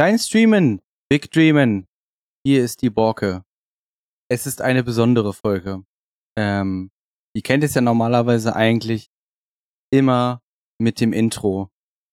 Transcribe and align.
Klein 0.00 0.18
Streamen, 0.18 0.80
Big 1.10 1.30
Dreamen. 1.30 1.86
Hier 2.42 2.64
ist 2.64 2.80
die 2.80 2.88
Borke. 2.88 3.44
Es 4.30 4.46
ist 4.46 4.62
eine 4.62 4.82
besondere 4.82 5.34
Folge. 5.34 5.84
Ähm, 6.38 6.90
ihr 7.36 7.42
kennt 7.42 7.64
es 7.64 7.74
ja 7.74 7.82
normalerweise 7.82 8.56
eigentlich 8.56 9.10
immer 9.92 10.40
mit 10.80 11.02
dem 11.02 11.12
Intro. 11.12 11.68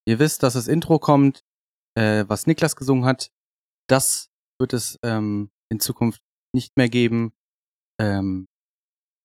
Ihr 0.05 0.20
wisst, 0.20 0.44
dass 0.44 0.55
das 0.55 0.68
Intro 0.68 1.00
kommt, 1.00 1.46
äh, 1.97 2.26
was 2.28 2.46
Niklas 2.46 2.76
gesungen 2.76 3.05
hat. 3.05 3.31
Das 3.90 4.28
wird 4.60 4.74
es 4.74 4.99
ähm, 5.01 5.49
in 5.72 5.79
Zukunft 5.79 6.22
nicht 6.54 6.76
mehr 6.76 6.90
geben. 6.90 7.31
Ähm, 8.01 8.47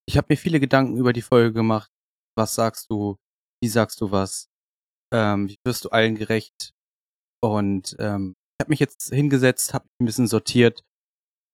ich 0.09 0.17
habe 0.17 0.29
mir 0.31 0.37
viele 0.37 0.61
Gedanken 0.61 0.99
über 0.99 1.13
die 1.13 1.23
Folge 1.23 1.53
gemacht. 1.53 1.91
Was 2.39 2.55
sagst 2.55 2.89
du? 2.93 3.17
Wie 3.61 3.69
sagst 3.69 4.01
du 4.01 4.13
was? 4.13 4.47
Ähm, 5.13 5.49
wie 5.49 5.59
wirst 5.67 5.85
du 5.85 5.89
allen 5.89 6.15
gerecht? 6.15 6.71
Und 7.43 7.97
ähm, 7.99 8.37
habe 8.61 8.71
mich 8.71 8.81
jetzt 8.81 9.13
hingesetzt, 9.13 9.75
habe 9.75 9.87
ein 10.01 10.07
bisschen 10.07 10.27
sortiert 10.27 10.85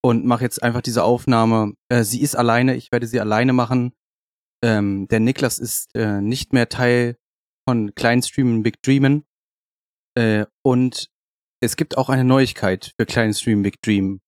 und 0.05 0.25
mache 0.25 0.45
jetzt 0.45 0.62
einfach 0.62 0.83
diese 0.83 1.05
Aufnahme. 1.05 1.75
Äh, 1.89 2.05
sie 2.05 2.23
ist 2.23 2.37
alleine, 2.37 2.77
ich 2.77 2.93
werde 2.93 3.06
sie 3.06 3.20
alleine 3.20 3.52
machen. 3.52 3.93
Ähm, 4.62 5.09
der 5.09 5.20
Niklas 5.20 5.59
ist 5.59 5.95
äh, 5.95 6.20
nicht 6.20 6.53
mehr 6.53 6.69
Teil 6.69 7.16
von 7.69 7.95
Klein 7.95 8.23
Streamen 8.23 8.62
Big 8.62 8.83
Dreamen. 8.83 9.25
Äh, 10.16 10.47
und 10.65 11.11
es 11.61 11.77
gibt 11.77 11.98
auch 11.98 12.09
eine 12.09 12.25
Neuigkeit 12.25 12.92
für 12.98 13.06
Klein 13.06 13.34
Stream 13.34 13.62
Big 13.62 13.80
Dream. 13.83 14.20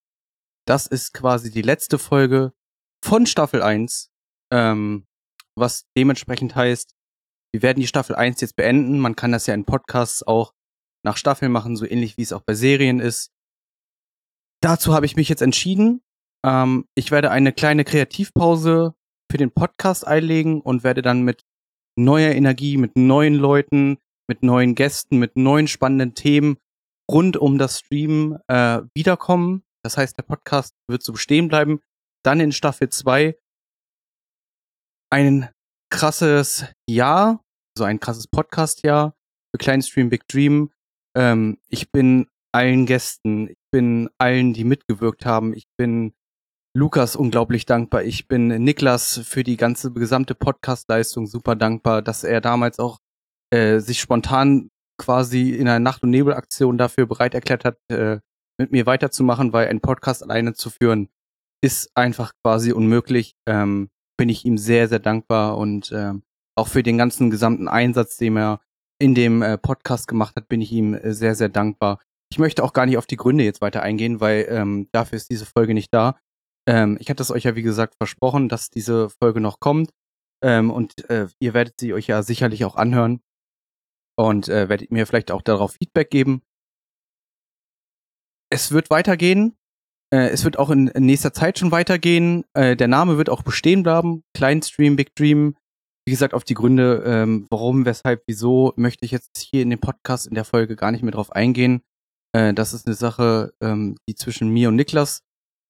Das 0.66 0.86
ist 0.86 1.12
quasi 1.14 1.50
die 1.50 1.62
letzte 1.62 1.98
Folge 1.98 2.52
von 3.04 3.26
Staffel 3.26 3.62
1, 3.62 4.10
ähm, 4.52 5.06
was 5.56 5.86
dementsprechend 5.96 6.54
heißt, 6.54 6.94
wir 7.52 7.62
werden 7.62 7.80
die 7.80 7.86
Staffel 7.86 8.14
1 8.14 8.40
jetzt 8.40 8.56
beenden. 8.56 9.00
Man 9.00 9.16
kann 9.16 9.32
das 9.32 9.46
ja 9.46 9.54
in 9.54 9.64
Podcasts 9.64 10.22
auch 10.22 10.52
nach 11.04 11.16
Staffeln 11.16 11.52
machen, 11.52 11.76
so 11.76 11.86
ähnlich 11.86 12.16
wie 12.16 12.22
es 12.22 12.32
auch 12.32 12.42
bei 12.42 12.54
Serien 12.54 13.00
ist. 13.00 13.30
Dazu 14.62 14.94
habe 14.94 15.06
ich 15.06 15.16
mich 15.16 15.28
jetzt 15.28 15.42
entschieden. 15.42 16.02
Ähm, 16.44 16.86
ich 16.94 17.10
werde 17.10 17.30
eine 17.30 17.52
kleine 17.52 17.84
Kreativpause 17.84 18.94
für 19.30 19.38
den 19.38 19.52
Podcast 19.52 20.06
einlegen 20.06 20.60
und 20.60 20.84
werde 20.84 21.02
dann 21.02 21.22
mit 21.22 21.44
neuer 21.96 22.32
Energie, 22.32 22.76
mit 22.76 22.96
neuen 22.96 23.34
Leuten, 23.34 23.98
mit 24.28 24.42
neuen 24.42 24.74
Gästen, 24.74 25.18
mit 25.18 25.36
neuen 25.36 25.66
spannenden 25.68 26.14
Themen 26.14 26.58
rund 27.10 27.36
um 27.36 27.58
das 27.58 27.80
Streamen 27.80 28.38
äh, 28.48 28.82
wiederkommen. 28.94 29.64
Das 29.82 29.96
heißt, 29.96 30.16
der 30.16 30.22
Podcast 30.22 30.74
wird 30.88 31.02
so 31.02 31.12
bestehen 31.12 31.48
bleiben. 31.48 31.80
Dann 32.24 32.40
in 32.40 32.52
Staffel 32.52 32.90
2 32.90 33.36
ein 35.10 35.48
krasses 35.90 36.66
Jahr, 36.88 37.42
so 37.76 37.84
ein 37.84 37.98
krasses 37.98 38.28
Podcast-Jahr 38.28 39.14
für 39.50 39.58
Klein 39.58 39.82
Stream 39.82 40.10
Big 40.10 40.28
Dream. 40.28 40.70
Ähm, 41.16 41.58
ich 41.68 41.90
bin 41.90 42.26
allen 42.52 42.86
Gästen, 42.86 43.48
ich 43.48 43.58
bin 43.72 44.10
allen, 44.18 44.52
die 44.52 44.64
mitgewirkt 44.64 45.24
haben, 45.26 45.54
ich 45.54 45.64
bin 45.76 46.12
Lukas 46.76 47.16
unglaublich 47.16 47.66
dankbar, 47.66 48.04
ich 48.04 48.28
bin 48.28 48.48
Niklas 48.48 49.20
für 49.24 49.42
die 49.42 49.56
ganze 49.56 49.92
gesamte 49.92 50.34
Podcast-Leistung 50.34 51.26
super 51.26 51.56
dankbar, 51.56 52.02
dass 52.02 52.24
er 52.24 52.40
damals 52.40 52.78
auch 52.78 52.98
äh, 53.52 53.80
sich 53.80 54.00
spontan 54.00 54.70
quasi 54.98 55.50
in 55.50 55.66
einer 55.66 55.80
Nacht- 55.80 56.02
und 56.02 56.10
Nebel-Aktion 56.10 56.78
dafür 56.78 57.06
bereit 57.06 57.34
erklärt 57.34 57.64
hat, 57.64 57.78
äh, 57.88 58.20
mit 58.58 58.72
mir 58.72 58.86
weiterzumachen, 58.86 59.52
weil 59.52 59.68
ein 59.68 59.80
Podcast 59.80 60.22
alleine 60.22 60.54
zu 60.54 60.70
führen 60.70 61.08
ist 61.62 61.90
einfach 61.94 62.32
quasi 62.42 62.72
unmöglich. 62.72 63.34
Ähm, 63.46 63.90
bin 64.16 64.28
ich 64.28 64.44
ihm 64.44 64.58
sehr, 64.58 64.88
sehr 64.88 64.98
dankbar 64.98 65.56
und 65.56 65.92
ähm, 65.92 66.22
auch 66.54 66.68
für 66.68 66.82
den 66.82 66.98
ganzen 66.98 67.30
gesamten 67.30 67.68
Einsatz, 67.68 68.16
den 68.16 68.36
er 68.36 68.60
in 69.00 69.14
dem 69.14 69.42
äh, 69.42 69.58
Podcast 69.58 70.06
gemacht 70.06 70.36
hat, 70.36 70.48
bin 70.48 70.60
ich 70.60 70.70
ihm 70.70 70.94
äh, 70.94 71.12
sehr, 71.12 71.34
sehr 71.34 71.48
dankbar. 71.48 71.98
Ich 72.30 72.38
möchte 72.38 72.62
auch 72.62 72.72
gar 72.72 72.86
nicht 72.86 72.98
auf 72.98 73.06
die 73.06 73.16
Gründe 73.16 73.42
jetzt 73.42 73.60
weiter 73.60 73.82
eingehen, 73.82 74.20
weil 74.20 74.46
ähm, 74.48 74.88
dafür 74.92 75.16
ist 75.16 75.30
diese 75.30 75.46
Folge 75.46 75.74
nicht 75.74 75.92
da. 75.92 76.18
Ähm, 76.68 76.96
ich 77.00 77.10
hatte 77.10 77.22
es 77.22 77.30
euch 77.30 77.44
ja, 77.44 77.56
wie 77.56 77.62
gesagt, 77.62 77.94
versprochen, 77.98 78.48
dass 78.48 78.70
diese 78.70 79.08
Folge 79.10 79.40
noch 79.40 79.58
kommt. 79.58 79.90
Ähm, 80.42 80.70
und 80.70 81.08
äh, 81.10 81.26
ihr 81.40 81.54
werdet 81.54 81.80
sie 81.80 81.92
euch 81.92 82.06
ja 82.06 82.22
sicherlich 82.22 82.64
auch 82.64 82.76
anhören. 82.76 83.20
Und 84.16 84.48
äh, 84.48 84.68
werdet 84.68 84.90
mir 84.92 85.06
vielleicht 85.06 85.30
auch 85.30 85.42
darauf 85.42 85.72
Feedback 85.72 86.10
geben. 86.10 86.42
Es 88.52 88.70
wird 88.70 88.90
weitergehen. 88.90 89.56
Äh, 90.12 90.28
es 90.28 90.44
wird 90.44 90.58
auch 90.58 90.70
in, 90.70 90.88
in 90.88 91.06
nächster 91.06 91.32
Zeit 91.32 91.58
schon 91.58 91.72
weitergehen. 91.72 92.44
Äh, 92.52 92.76
der 92.76 92.88
Name 92.88 93.16
wird 93.16 93.30
auch 93.30 93.42
bestehen 93.42 93.82
bleiben. 93.82 94.24
Klein 94.34 94.62
Stream, 94.62 94.96
Big 94.96 95.14
Dream 95.14 95.56
wie 96.10 96.14
gesagt, 96.14 96.34
auf 96.34 96.42
die 96.42 96.54
Gründe, 96.54 97.04
ähm, 97.06 97.46
warum, 97.50 97.84
weshalb, 97.84 98.24
wieso, 98.26 98.72
möchte 98.74 99.04
ich 99.04 99.12
jetzt 99.12 99.38
hier 99.38 99.62
in 99.62 99.70
dem 99.70 99.78
Podcast 99.78 100.26
in 100.26 100.34
der 100.34 100.44
Folge 100.44 100.74
gar 100.74 100.90
nicht 100.90 101.02
mehr 101.02 101.12
drauf 101.12 101.30
eingehen. 101.30 101.82
Äh, 102.32 102.52
das 102.52 102.74
ist 102.74 102.84
eine 102.88 102.96
Sache, 102.96 103.54
ähm, 103.60 103.96
die 104.08 104.16
zwischen 104.16 104.48
mir 104.48 104.70
und 104.70 104.74
Niklas 104.74 105.22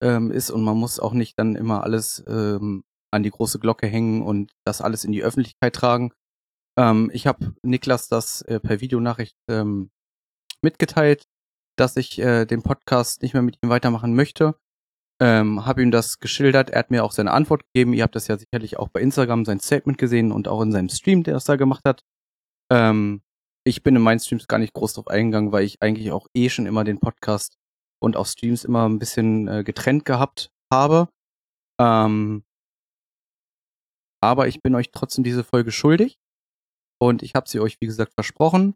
ähm, 0.03 0.31
ist 0.31 0.49
und 0.49 0.63
man 0.63 0.79
muss 0.79 0.99
auch 0.99 1.13
nicht 1.13 1.39
dann 1.39 1.57
immer 1.57 1.85
alles 1.85 2.25
ähm, 2.27 2.85
an 3.11 3.23
die 3.23 3.31
große 3.31 3.59
Glocke 3.59 3.87
hängen 3.87 4.23
und 4.23 4.53
das 4.65 4.81
alles 4.81 5.05
in 5.05 5.13
die 5.13 5.23
Öffentlichkeit 5.23 5.75
tragen. 5.75 6.11
Ähm, 6.79 7.11
ich 7.13 7.27
habe 7.27 7.55
Niklas 7.63 8.09
das 8.09 8.41
äh, 8.41 8.61
per 8.61 8.81
Videonachricht 8.81 9.37
ähm, 9.51 9.91
mitgeteilt, 10.63 11.25
dass 11.77 11.97
ich 11.97 12.19
äh, 12.19 12.47
den 12.47 12.63
Podcast 12.63 13.21
nicht 13.21 13.35
mehr 13.35 13.43
mit 13.43 13.59
ihm 13.63 13.69
weitermachen 13.69 14.15
möchte 14.15 14.55
ähm, 15.21 15.67
habe 15.67 15.83
ihm 15.83 15.91
das 15.91 16.19
geschildert. 16.19 16.71
Er 16.71 16.81
hat 16.81 16.91
mir 16.91 17.05
auch 17.05 17.13
seine 17.13 17.33
Antwort 17.33 17.63
gegeben. 17.73 17.93
Ihr 17.93 18.03
habt 18.03 18.17
das 18.17 18.27
ja 18.29 18.39
sicherlich 18.39 18.79
auch 18.79 18.89
bei 18.89 19.01
Instagram 19.01 19.45
sein 19.45 19.61
Statement 19.61 19.99
gesehen 19.99 20.33
und 20.33 20.49
auch 20.49 20.63
in 20.63 20.73
seinem 20.73 20.89
Stream, 20.89 21.23
der 21.23 21.35
das 21.35 21.45
da 21.45 21.57
gemacht 21.57 21.83
hat. 21.85 22.03
Ähm, 22.73 23.23
ich 23.65 23.83
bin 23.83 23.95
in 23.95 24.03
meinen 24.03 24.21
Streams 24.21 24.49
gar 24.49 24.59
nicht 24.59 24.73
groß 24.73 24.95
drauf 24.95 25.09
eingegangen, 25.09 25.53
weil 25.53 25.65
ich 25.65 25.83
eigentlich 25.83 26.11
auch 26.13 26.27
eh 26.35 26.49
schon 26.49 26.67
immer 26.67 26.85
den 26.85 26.99
Podcast 26.99 27.59
und 28.03 28.17
auch 28.17 28.27
Streams 28.27 28.65
immer 28.65 28.89
ein 28.89 28.99
bisschen 28.99 29.47
äh, 29.49 29.63
getrennt 29.63 30.07
gehabt 30.07 30.51
habe. 30.73 31.09
Ähm, 31.79 32.45
aber 34.23 34.49
ich 34.49 34.63
bin 34.63 34.75
euch 34.75 34.91
trotzdem 34.91 35.25
diese 35.25 35.45
Folge 35.45 35.73
schuldig 35.73 36.19
und 36.99 37.23
ich 37.23 37.35
habe 37.35 37.49
sie 37.49 37.61
euch, 37.61 37.79
wie 37.81 37.87
gesagt, 37.87 38.15
versprochen. 38.15 38.75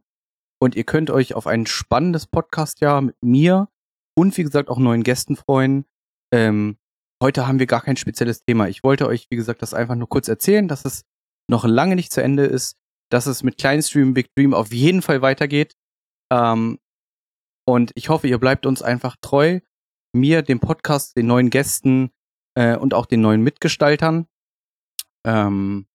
Und 0.61 0.77
ihr 0.77 0.85
könnt 0.85 1.11
euch 1.11 1.35
auf 1.35 1.47
ein 1.47 1.67
spannendes 1.67 2.27
Podcast-Jahr 2.27 3.01
mit 3.03 3.17
mir 3.23 3.69
und 4.17 4.37
wie 4.37 4.43
gesagt 4.43 4.69
auch 4.69 4.79
neuen 4.79 5.03
Gästen 5.03 5.37
freuen. 5.37 5.85
Ähm, 6.35 6.79
heute 7.23 7.47
haben 7.47 7.61
wir 7.61 7.67
gar 7.67 7.83
kein 7.83 7.97
spezielles 7.97 8.43
Thema. 8.45 8.67
Ich 8.67 8.83
wollte 8.83 9.07
euch, 9.07 9.29
wie 9.31 9.37
gesagt, 9.37 9.63
das 9.63 9.73
einfach 9.73 9.95
nur 9.95 10.09
kurz 10.09 10.27
erzählen, 10.27 10.67
dass 10.67 10.85
es 10.85 11.05
noch 11.49 11.65
lange 11.65 11.95
nicht 11.95 12.13
zu 12.13 12.21
Ende 12.21 12.45
ist, 12.45 12.77
dass 13.09 13.27
es 13.27 13.45
mit 13.45 13.57
Kleinstream 13.57 14.15
Big 14.15 14.35
Dream 14.35 14.53
auf 14.53 14.73
jeden 14.73 15.01
Fall 15.01 15.23
weitergeht. 15.23 15.77
Ähm, 16.33 16.81
und 17.69 17.93
ich 17.95 18.09
hoffe, 18.09 18.27
ihr 18.27 18.39
bleibt 18.39 18.67
uns 18.67 18.83
einfach 18.83 19.15
treu. 19.21 19.61
Mir, 20.13 20.43
dem 20.43 20.59
Podcast, 20.59 21.17
den 21.17 21.29
neuen 21.29 21.51
Gästen 21.51 22.11
äh, 22.59 22.77
und 22.77 22.95
auch 22.95 23.07
den 23.07 23.21
neuen 23.21 23.43
Mitgestaltern. 23.43 24.27
Ähm, 25.25 25.87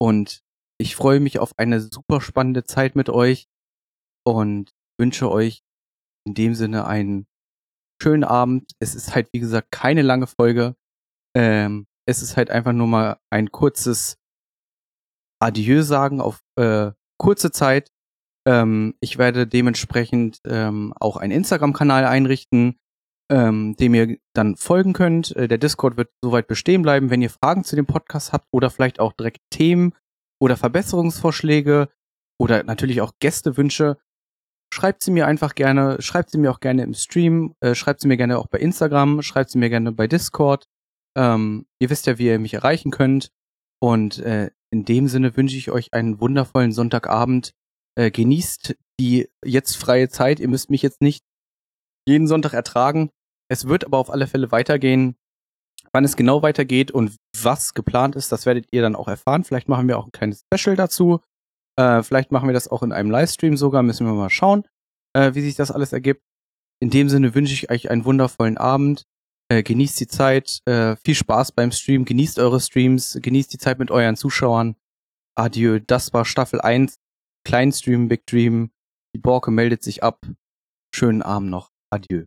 und 0.00 0.44
ich 0.78 0.94
freue 0.94 1.18
mich 1.18 1.40
auf 1.40 1.58
eine 1.58 1.80
super 1.80 2.20
spannende 2.20 2.62
Zeit 2.62 2.94
mit 2.94 3.08
euch 3.08 3.48
und 4.24 4.72
wünsche 5.00 5.28
euch 5.32 5.64
in 6.24 6.34
dem 6.34 6.54
Sinne 6.54 6.86
einen 6.86 7.26
schönen 8.02 8.24
Abend. 8.24 8.72
Es 8.78 8.94
ist 8.94 9.14
halt, 9.14 9.28
wie 9.32 9.40
gesagt, 9.40 9.70
keine 9.70 10.02
lange 10.02 10.26
Folge. 10.26 10.74
Ähm, 11.36 11.86
es 12.06 12.22
ist 12.22 12.36
halt 12.36 12.50
einfach 12.50 12.72
nur 12.72 12.86
mal 12.86 13.18
ein 13.30 13.50
kurzes 13.50 14.16
Adieu 15.40 15.82
sagen 15.82 16.20
auf 16.20 16.40
äh, 16.56 16.92
kurze 17.18 17.50
Zeit. 17.50 17.90
Ähm, 18.46 18.94
ich 19.00 19.18
werde 19.18 19.46
dementsprechend 19.46 20.40
ähm, 20.46 20.94
auch 20.98 21.16
einen 21.16 21.32
Instagram-Kanal 21.32 22.04
einrichten, 22.04 22.78
ähm, 23.30 23.76
dem 23.76 23.94
ihr 23.94 24.18
dann 24.34 24.56
folgen 24.56 24.92
könnt. 24.92 25.34
Äh, 25.36 25.48
der 25.48 25.58
Discord 25.58 25.96
wird 25.96 26.10
soweit 26.22 26.46
bestehen 26.46 26.82
bleiben. 26.82 27.10
Wenn 27.10 27.22
ihr 27.22 27.30
Fragen 27.30 27.64
zu 27.64 27.76
dem 27.76 27.86
Podcast 27.86 28.32
habt 28.32 28.46
oder 28.52 28.70
vielleicht 28.70 29.00
auch 29.00 29.12
direkt 29.12 29.40
Themen 29.50 29.94
oder 30.40 30.56
Verbesserungsvorschläge 30.56 31.88
oder 32.38 32.62
natürlich 32.62 33.00
auch 33.00 33.12
Gästewünsche, 33.18 33.98
schreibt 34.72 35.02
sie 35.02 35.10
mir 35.10 35.26
einfach 35.26 35.54
gerne, 35.54 36.00
schreibt 36.00 36.30
sie 36.30 36.38
mir 36.38 36.50
auch 36.50 36.60
gerne 36.60 36.82
im 36.82 36.94
Stream, 36.94 37.54
äh, 37.60 37.74
schreibt 37.74 38.00
sie 38.00 38.08
mir 38.08 38.16
gerne 38.16 38.38
auch 38.38 38.46
bei 38.46 38.58
Instagram, 38.58 39.22
schreibt 39.22 39.50
sie 39.50 39.58
mir 39.58 39.70
gerne 39.70 39.92
bei 39.92 40.06
Discord. 40.06 40.66
Ähm, 41.16 41.66
ihr 41.78 41.90
wisst 41.90 42.06
ja, 42.06 42.18
wie 42.18 42.26
ihr 42.26 42.38
mich 42.38 42.54
erreichen 42.54 42.90
könnt. 42.90 43.30
Und 43.80 44.18
äh, 44.18 44.50
in 44.70 44.84
dem 44.84 45.08
Sinne 45.08 45.36
wünsche 45.36 45.56
ich 45.56 45.70
euch 45.70 45.92
einen 45.92 46.20
wundervollen 46.20 46.72
Sonntagabend. 46.72 47.52
Äh, 47.98 48.10
genießt 48.10 48.76
die 49.00 49.28
jetzt 49.44 49.76
freie 49.76 50.08
Zeit. 50.08 50.40
Ihr 50.40 50.48
müsst 50.48 50.70
mich 50.70 50.82
jetzt 50.82 51.00
nicht 51.00 51.24
jeden 52.06 52.26
Sonntag 52.26 52.52
ertragen. 52.52 53.10
Es 53.48 53.68
wird 53.68 53.84
aber 53.84 53.98
auf 53.98 54.10
alle 54.10 54.26
Fälle 54.26 54.50
weitergehen. 54.52 55.16
Wann 55.92 56.04
es 56.04 56.16
genau 56.16 56.42
weitergeht 56.42 56.90
und 56.90 57.16
was 57.40 57.72
geplant 57.74 58.16
ist, 58.16 58.32
das 58.32 58.44
werdet 58.44 58.66
ihr 58.72 58.82
dann 58.82 58.96
auch 58.96 59.08
erfahren. 59.08 59.44
Vielleicht 59.44 59.68
machen 59.68 59.88
wir 59.88 59.98
auch 59.98 60.06
ein 60.06 60.12
kleines 60.12 60.42
Special 60.52 60.76
dazu. 60.76 61.20
Äh, 61.78 62.02
vielleicht 62.02 62.32
machen 62.32 62.48
wir 62.48 62.54
das 62.54 62.68
auch 62.68 62.82
in 62.82 62.92
einem 62.92 63.10
Livestream 63.10 63.56
sogar, 63.56 63.82
müssen 63.82 64.06
wir 64.06 64.14
mal 64.14 64.30
schauen, 64.30 64.64
äh, 65.14 65.34
wie 65.34 65.42
sich 65.42 65.54
das 65.54 65.70
alles 65.70 65.92
ergibt. 65.92 66.22
In 66.80 66.90
dem 66.90 67.08
Sinne 67.08 67.34
wünsche 67.34 67.54
ich 67.54 67.70
euch 67.70 67.90
einen 67.90 68.04
wundervollen 68.04 68.58
Abend. 68.58 69.06
Äh, 69.48 69.62
genießt 69.62 70.00
die 70.00 70.08
Zeit, 70.08 70.60
äh, 70.66 70.96
viel 70.96 71.14
Spaß 71.14 71.52
beim 71.52 71.70
Stream, 71.70 72.04
genießt 72.04 72.38
eure 72.40 72.60
Streams, 72.60 73.18
genießt 73.22 73.52
die 73.52 73.58
Zeit 73.58 73.78
mit 73.78 73.90
euren 73.90 74.16
Zuschauern. 74.16 74.76
Adieu, 75.36 75.78
das 75.78 76.12
war 76.12 76.24
Staffel 76.24 76.60
1, 76.60 76.98
Kleinstream, 77.44 78.08
Big 78.08 78.26
Dream. 78.26 78.70
Die 79.14 79.20
Borke 79.20 79.50
meldet 79.50 79.82
sich 79.82 80.02
ab. 80.02 80.26
schönen 80.94 81.22
Abend 81.22 81.50
noch. 81.50 81.70
Adieu. 81.90 82.26